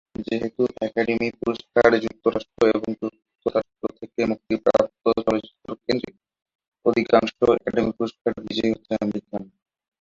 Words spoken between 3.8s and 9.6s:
থেকে মুক্তিপ্রাপ্ত চলচ্চিত্র কেন্দ্রিক, অধিকাংশ একাডেমি পুরস্কার বিজয়ী হচ্ছে আমেরিকান।